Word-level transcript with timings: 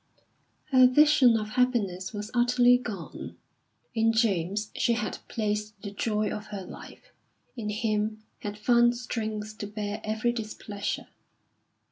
Her 0.71 0.87
vision 0.87 1.37
of 1.37 1.49
happiness 1.49 2.11
was 2.11 2.31
utterly 2.33 2.75
gone. 2.79 3.37
In 3.93 4.13
James 4.13 4.71
she 4.75 4.93
had 4.93 5.19
placed 5.27 5.79
the 5.83 5.91
joy 5.91 6.31
of 6.31 6.47
her 6.47 6.63
life; 6.65 7.11
in 7.55 7.69
him 7.69 8.23
had 8.39 8.57
found 8.57 8.97
strength 8.97 9.59
to 9.59 9.67
bear 9.67 10.01
every 10.03 10.31
displeasure. 10.31 11.05